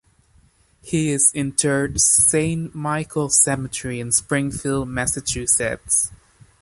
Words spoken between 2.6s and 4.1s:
Michael Cemetery